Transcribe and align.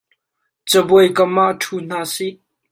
Cabuai 0.69 1.09
kam 1.15 1.35
ah 1.43 1.53
ṭhu 1.61 1.75
hna 1.83 1.99
sih. 2.13 2.33